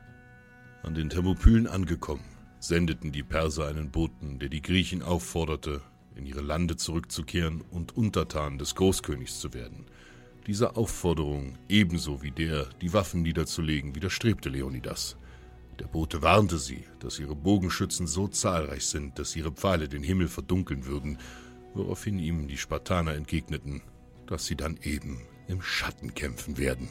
[0.83, 2.32] An den Thermopylen angekommen,
[2.63, 5.81] sendeten die Perser einen Boten, der die Griechen aufforderte,
[6.15, 9.87] in ihre Lande zurückzukehren und Untertan des Großkönigs zu werden.
[10.47, 15.17] Dieser Aufforderung, ebenso wie der, die Waffen niederzulegen, widerstrebte Leonidas.
[15.81, 20.29] Der Bote warnte sie, dass ihre Bogenschützen so zahlreich sind, dass ihre Pfeile den Himmel
[20.29, 21.19] verdunkeln würden,
[21.75, 23.83] woraufhin ihm die Spartaner entgegneten,
[24.27, 26.89] dass sie dann eben im Schatten kämpfen werden.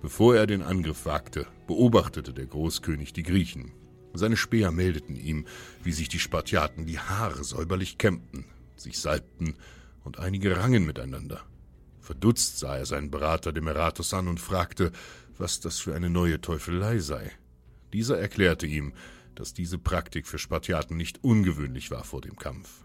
[0.00, 3.72] Bevor er den Angriff wagte, beobachtete der Großkönig die Griechen.
[4.12, 5.46] Seine Speer meldeten ihm,
[5.82, 8.44] wie sich die Spartiaten die Haare säuberlich kämmten,
[8.76, 9.54] sich salbten
[10.04, 11.42] und einige rangen miteinander.
[12.00, 14.90] Verdutzt sah er seinen Berater Demeratus an und fragte,
[15.38, 17.30] was das für eine neue Teufelei sei.
[17.92, 18.92] Dieser erklärte ihm,
[19.34, 22.84] dass diese Praktik für Spartiaten nicht ungewöhnlich war vor dem Kampf.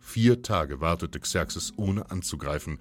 [0.00, 2.78] Vier Tage wartete Xerxes ohne anzugreifen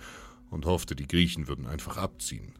[0.49, 2.53] und hoffte, die Griechen würden einfach abziehen.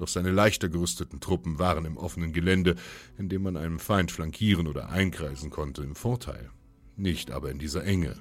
[0.00, 2.76] Doch seine leichter gerüsteten Truppen waren im offenen Gelände,
[3.18, 6.48] in dem man einem Feind flankieren oder einkreisen konnte, im Vorteil.
[6.96, 8.14] Nicht aber in dieser Enge.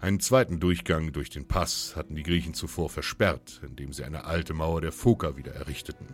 [0.00, 4.54] Einen zweiten Durchgang durch den Pass hatten die Griechen zuvor versperrt, indem sie eine alte
[4.54, 6.08] Mauer der Phoka wieder errichteten.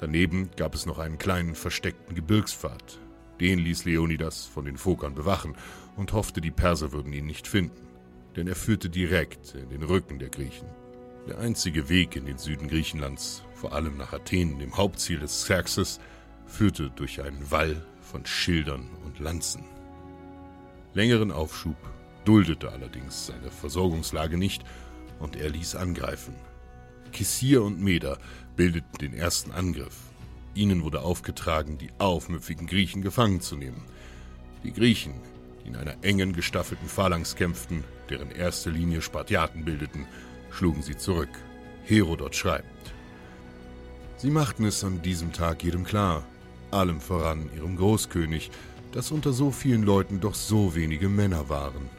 [0.00, 2.98] Daneben gab es noch einen kleinen versteckten Gebirgspfad.
[3.40, 5.54] Den ließ Leonidas von den Phokern bewachen
[5.96, 7.86] und hoffte, die Perser würden ihn nicht finden,
[8.34, 10.66] denn er führte direkt in den Rücken der Griechen.
[11.28, 15.98] Der einzige Weg in den Süden Griechenlands, vor allem nach Athen, dem Hauptziel des Xerxes,
[16.46, 19.64] führte durch einen Wall von Schildern und Lanzen.
[20.92, 21.78] Längeren Aufschub
[22.26, 24.62] duldete allerdings seine Versorgungslage nicht
[25.18, 26.34] und er ließ angreifen.
[27.10, 28.18] Kissir und Meda
[28.54, 29.96] bildeten den ersten Angriff.
[30.54, 33.82] Ihnen wurde aufgetragen, die aufmüpfigen Griechen gefangen zu nehmen.
[34.62, 35.14] Die Griechen,
[35.64, 40.06] die in einer engen gestaffelten Phalanx kämpften, deren erste Linie Spartiaten bildeten,
[40.50, 41.30] schlugen sie zurück.
[41.84, 42.93] Herodot schreibt:
[44.24, 46.24] Sie machten es an diesem Tag jedem klar,
[46.70, 48.50] allem voran ihrem Großkönig,
[48.90, 51.90] dass unter so vielen Leuten doch so wenige Männer waren.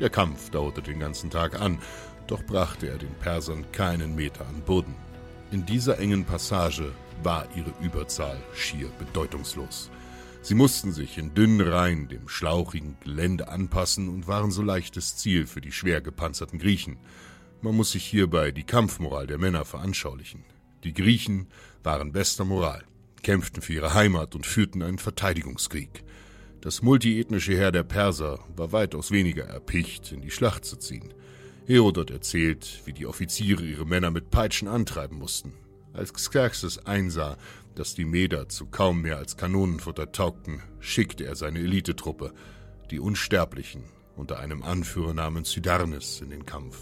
[0.00, 1.78] Der Kampf dauerte den ganzen Tag an,
[2.26, 4.94] doch brachte er den Persern keinen Meter an Boden.
[5.50, 6.90] In dieser engen Passage
[7.22, 9.90] war ihre Überzahl schier bedeutungslos.
[10.40, 15.46] Sie mussten sich in dünnen Reihen dem schlauchigen Gelände anpassen und waren so leichtes Ziel
[15.46, 16.96] für die schwer gepanzerten Griechen.
[17.60, 20.46] Man muss sich hierbei die Kampfmoral der Männer veranschaulichen.
[20.84, 21.46] Die Griechen
[21.84, 22.82] waren bester Moral,
[23.22, 26.02] kämpften für ihre Heimat und führten einen Verteidigungskrieg.
[26.60, 31.14] Das multiethnische Heer der Perser war weitaus weniger erpicht, in die Schlacht zu ziehen.
[31.66, 35.52] Herodot erzählt, wie die Offiziere ihre Männer mit Peitschen antreiben mussten.
[35.92, 37.36] Als Xerxes einsah,
[37.76, 42.32] dass die Meder zu kaum mehr als Kanonenfutter taugten, schickte er seine Elitetruppe,
[42.90, 43.84] die Unsterblichen,
[44.16, 46.78] unter einem Anführer namens Hydarnes in den Kampf.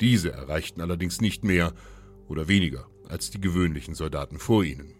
[0.00, 1.72] Diese erreichten allerdings nicht mehr
[2.28, 4.94] oder weniger als die gewöhnlichen Soldaten vor ihnen.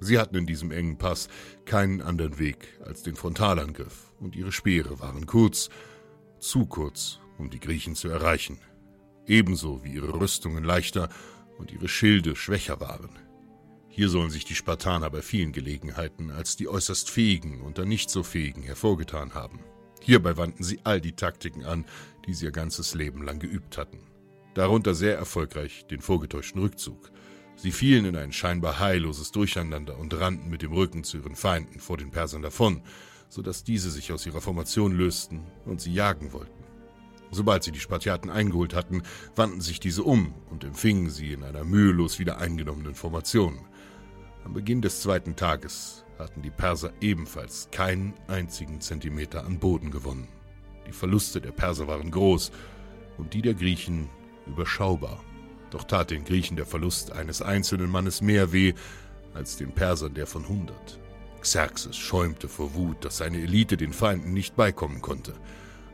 [0.00, 1.28] Sie hatten in diesem engen Pass
[1.64, 5.68] keinen anderen Weg als den Frontalangriff, und ihre Speere waren kurz,
[6.38, 8.58] zu kurz, um die Griechen zu erreichen,
[9.26, 11.08] ebenso wie ihre Rüstungen leichter
[11.58, 13.10] und ihre Schilde schwächer waren.
[13.88, 18.22] Hier sollen sich die Spartaner bei vielen Gelegenheiten als die äußerst fähigen unter nicht so
[18.22, 19.60] fähigen hervorgetan haben.
[20.00, 21.84] Hierbei wandten sie all die Taktiken an,
[22.26, 24.10] die sie ihr ganzes Leben lang geübt hatten
[24.54, 27.10] darunter sehr erfolgreich den vorgetäuschten Rückzug.
[27.62, 31.78] Sie fielen in ein scheinbar heilloses Durcheinander und rannten mit dem Rücken zu ihren Feinden
[31.78, 32.80] vor den Persern davon,
[33.28, 36.64] so dass diese sich aus ihrer Formation lösten und sie jagen wollten.
[37.30, 39.02] Sobald sie die Spartiaten eingeholt hatten,
[39.36, 43.58] wandten sich diese um und empfingen sie in einer mühelos wieder eingenommenen Formation.
[44.42, 50.28] Am Beginn des zweiten Tages hatten die Perser ebenfalls keinen einzigen Zentimeter an Boden gewonnen.
[50.86, 52.52] Die Verluste der Perser waren groß
[53.18, 54.08] und die der Griechen
[54.46, 55.22] überschaubar.
[55.70, 58.74] Doch tat den Griechen der Verlust eines einzelnen Mannes mehr weh
[59.34, 60.98] als den Persern der von hundert.
[61.40, 65.34] Xerxes schäumte vor Wut, dass seine Elite den Feinden nicht beikommen konnte.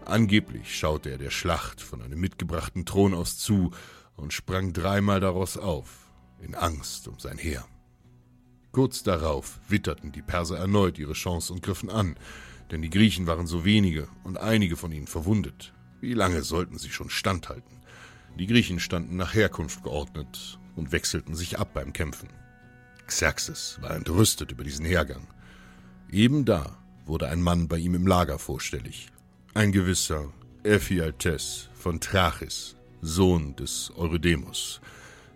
[0.05, 3.73] Angeblich schaute er der Schlacht von einem mitgebrachten Thron aus zu
[4.17, 7.67] und sprang dreimal daraus auf, in Angst um sein Heer.
[8.73, 12.17] Kurz darauf witterten die Perser erneut ihre Chance und griffen an,
[12.71, 15.73] denn die Griechen waren so wenige und einige von ihnen verwundet.
[16.01, 17.81] Wie lange sollten sie schon standhalten?
[18.39, 22.29] Die Griechen standen nach Herkunft geordnet und wechselten sich ab beim Kämpfen.
[23.07, 25.27] Xerxes war entrüstet über diesen Hergang.
[26.11, 26.77] Eben da
[27.07, 29.09] wurde ein Mann bei ihm im Lager vorstellig.
[29.55, 30.33] Ein gewisser
[30.65, 34.81] Ephialtes von Trachis, Sohn des Eurydemos.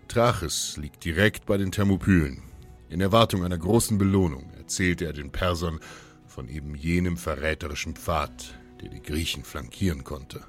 [0.07, 2.43] Trachis liegt direkt bei den Thermopylen.
[2.89, 5.79] In Erwartung einer großen Belohnung erzählte er den Persern
[6.27, 10.41] von eben jenem verräterischen Pfad, der die Griechen flankieren konnte.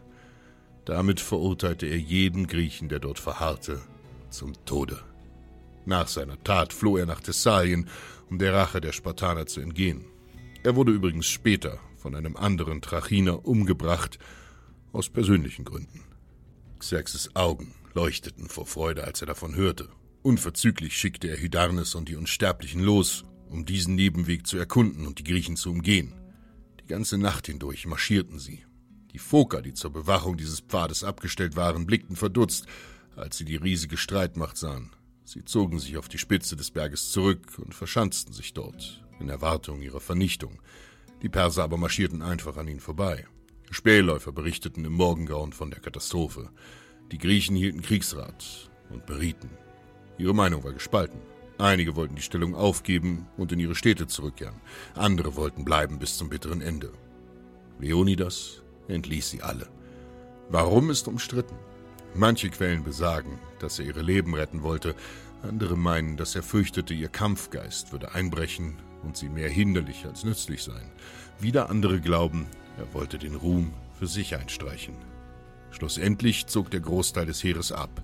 [0.84, 3.80] Damit verurteilte er jeden Griechen, der dort verharrte,
[4.30, 5.00] zum Tode.
[5.84, 7.88] Nach seiner Tat floh er nach Thessalien,
[8.30, 10.04] um der Rache der Spartaner zu entgehen.
[10.64, 14.18] Er wurde übrigens später von einem anderen Trachiner umgebracht,
[14.92, 16.02] aus persönlichen Gründen.
[16.78, 19.88] Xerxes Augen leuchteten vor Freude, als er davon hörte.
[20.22, 25.24] Unverzüglich schickte er Hydarnes und die Unsterblichen los, um diesen Nebenweg zu erkunden und die
[25.24, 26.14] Griechen zu umgehen.
[26.80, 28.64] Die ganze Nacht hindurch marschierten sie.
[29.12, 32.66] Die Foker, die zur Bewachung dieses Pfades abgestellt waren, blickten verdutzt,
[33.14, 34.90] als sie die riesige Streitmacht sahen.
[35.24, 39.82] Sie zogen sich auf die Spitze des Berges zurück und verschanzten sich dort, in Erwartung
[39.82, 40.60] ihrer Vernichtung.
[41.22, 43.26] Die Perser aber marschierten einfach an ihnen vorbei.
[43.70, 46.50] Spähläufer berichteten im Morgengrauen von der Katastrophe.
[47.10, 49.50] Die Griechen hielten Kriegsrat und berieten.
[50.18, 51.20] Ihre Meinung war gespalten.
[51.58, 54.60] Einige wollten die Stellung aufgeben und in ihre Städte zurückkehren.
[54.94, 56.92] Andere wollten bleiben bis zum bitteren Ende.
[57.78, 59.68] Leonidas entließ sie alle.
[60.48, 61.56] Warum ist umstritten?
[62.14, 64.94] Manche Quellen besagen, dass er ihre Leben retten wollte,
[65.42, 70.62] andere meinen, dass er fürchtete, ihr Kampfgeist würde einbrechen und sie mehr hinderlich als nützlich
[70.62, 70.90] sein.
[71.40, 72.46] Wieder andere glauben,
[72.78, 74.94] er wollte den Ruhm für sich einstreichen.
[75.70, 78.02] Schlussendlich zog der Großteil des Heeres ab,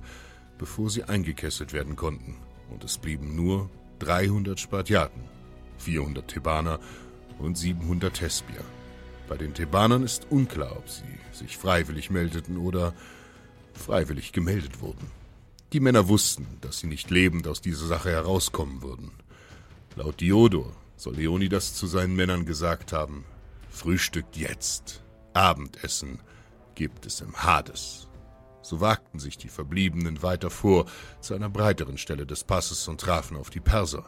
[0.56, 2.36] bevor sie eingekesselt werden konnten,
[2.70, 3.70] und es blieben nur
[4.00, 5.22] 300 Spartiaten,
[5.78, 6.80] 400 Thebaner
[7.38, 8.64] und 700 Thespier.
[9.28, 11.02] Bei den Thebanern ist unklar, ob sie
[11.32, 12.94] sich freiwillig meldeten oder
[13.74, 15.10] freiwillig gemeldet wurden.
[15.74, 19.10] Die Männer wussten, dass sie nicht lebend aus dieser Sache herauskommen würden.
[19.96, 23.24] Laut Diodor soll Leonidas zu seinen Männern gesagt haben,
[23.70, 25.02] Frühstückt jetzt,
[25.34, 26.20] Abendessen
[26.74, 28.08] gibt es im Hades.
[28.62, 30.86] So wagten sich die Verbliebenen weiter vor
[31.20, 34.06] zu einer breiteren Stelle des Passes und trafen auf die Perser.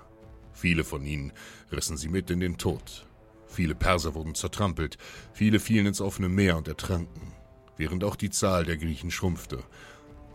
[0.55, 1.33] Viele von ihnen
[1.71, 3.07] rissen sie mit in den Tod.
[3.51, 4.97] Viele Perser wurden zertrampelt,
[5.33, 7.33] viele fielen ins offene Meer und ertranken,
[7.77, 9.65] während auch die Zahl der Griechen schrumpfte.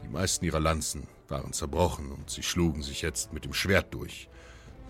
[0.04, 4.28] Die meisten ihrer Lanzen waren zerbrochen und sie schlugen sich jetzt mit dem Schwert durch.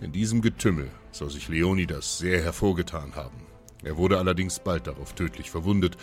[0.01, 3.45] In diesem Getümmel soll sich Leonidas sehr hervorgetan haben.
[3.83, 5.95] Er wurde allerdings bald darauf tödlich verwundet.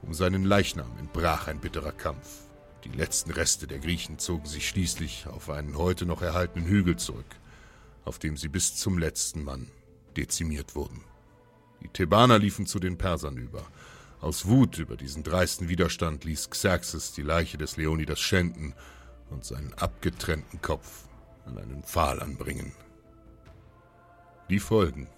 [0.00, 2.28] Um seinen Leichnam entbrach ein bitterer Kampf.
[2.84, 7.36] Die letzten Reste der Griechen zogen sich schließlich auf einen heute noch erhaltenen Hügel zurück,
[8.04, 9.68] auf dem sie bis zum letzten Mann
[10.16, 11.04] dezimiert wurden.
[11.82, 13.66] Die Thebaner liefen zu den Persern über.
[14.20, 18.74] Aus Wut über diesen dreisten Widerstand ließ Xerxes die Leiche des Leonidas schänden
[19.30, 21.08] und seinen abgetrennten Kopf
[21.44, 22.72] an einen Pfahl anbringen.
[24.48, 25.08] Die Folgen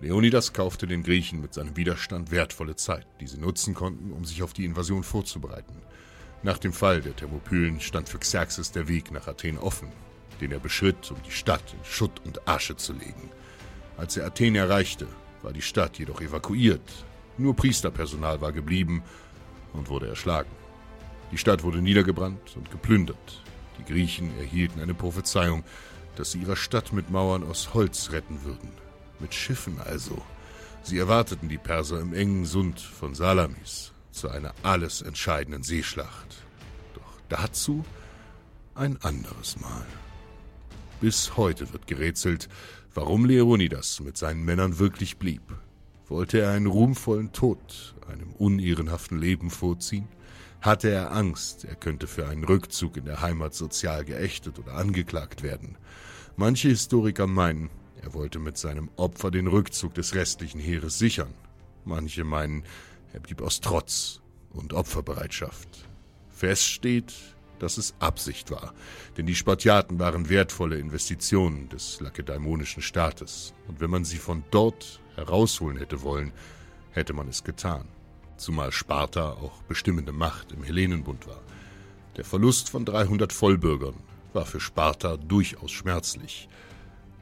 [0.00, 4.42] Leonidas kaufte den Griechen mit seinem Widerstand wertvolle Zeit, die sie nutzen konnten, um sich
[4.42, 5.76] auf die Invasion vorzubereiten.
[6.42, 9.88] Nach dem Fall der Thermopylen stand für Xerxes der Weg nach Athen offen,
[10.40, 13.30] den er beschritt, um die Stadt in Schutt und Asche zu legen.
[13.96, 15.06] Als er Athen erreichte,
[15.44, 17.04] war die Stadt jedoch evakuiert.
[17.38, 19.02] Nur Priesterpersonal war geblieben
[19.72, 20.50] und wurde erschlagen.
[21.30, 23.42] Die Stadt wurde niedergebrannt und geplündert.
[23.78, 25.64] Die Griechen erhielten eine Prophezeiung,
[26.16, 28.70] dass sie ihre Stadt mit Mauern aus Holz retten würden
[29.18, 30.20] mit Schiffen also.
[30.82, 36.36] Sie erwarteten die Perser im engen Sund von Salamis zu einer alles entscheidenden Seeschlacht.
[36.94, 37.84] Doch dazu
[38.74, 39.86] ein anderes Mal.
[41.00, 42.48] Bis heute wird gerätselt,
[42.94, 45.42] warum Leonidas mit seinen Männern wirklich blieb.
[46.06, 50.08] Wollte er einen ruhmvollen Tod einem unehrenhaften Leben vorziehen?
[50.60, 55.42] Hatte er Angst, er könnte für einen Rückzug in der Heimat sozial geächtet oder angeklagt
[55.42, 55.76] werden?
[56.36, 57.70] Manche Historiker meinen,
[58.00, 61.34] er wollte mit seinem Opfer den Rückzug des restlichen Heeres sichern.
[61.84, 62.64] Manche meinen,
[63.12, 64.20] er blieb aus Trotz
[64.50, 65.88] und Opferbereitschaft.
[66.28, 67.14] Fest steht,
[67.58, 68.74] dass es Absicht war,
[69.16, 75.00] denn die Spartiaten waren wertvolle Investitionen des lakedaimonischen Staates, und wenn man sie von dort
[75.16, 76.32] herausholen hätte wollen,
[76.90, 77.86] hätte man es getan,
[78.36, 81.40] zumal Sparta auch bestimmende Macht im Hellenenbund war.
[82.16, 83.96] Der Verlust von 300 Vollbürgern
[84.32, 86.48] war für Sparta durchaus schmerzlich,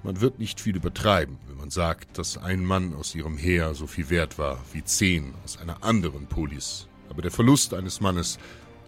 [0.04, 3.86] man wird nicht viel übertreiben, wenn man sagt, dass ein Mann aus ihrem Heer so
[3.86, 6.88] viel wert war wie zehn aus einer anderen Polis.
[7.08, 8.38] Aber der Verlust eines Mannes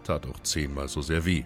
[0.05, 1.45] tat auch zehnmal so sehr weh.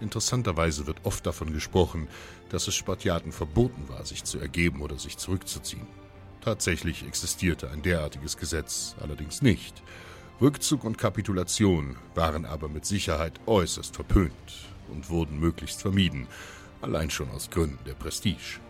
[0.00, 2.08] Interessanterweise wird oft davon gesprochen,
[2.50, 5.86] dass es Spartiaten verboten war, sich zu ergeben oder sich zurückzuziehen.
[6.40, 9.82] Tatsächlich existierte ein derartiges Gesetz allerdings nicht.
[10.40, 14.32] Rückzug und Kapitulation waren aber mit Sicherheit äußerst verpönt
[14.88, 16.28] und wurden möglichst vermieden,
[16.80, 18.60] allein schon aus Gründen der Prestige.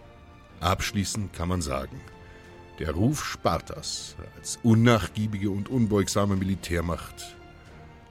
[0.61, 2.01] Abschließend kann man sagen,
[2.79, 7.37] der Ruf Spartas als unnachgiebige und unbeugsame Militärmacht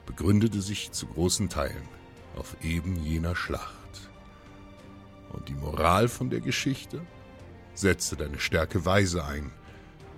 [0.08, 1.86] begründete sich zu großen Teilen
[2.34, 4.10] auf eben jener Schlacht.
[5.34, 7.02] Und die Moral von der Geschichte?
[7.74, 9.52] Setze deine Stärke weise ein,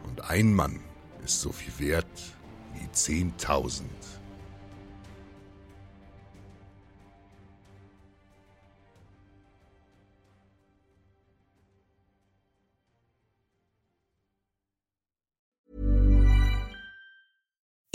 [0.05, 0.79] und ein Mann
[1.25, 2.07] ist so viel wert
[2.75, 4.20] wie zehntausend.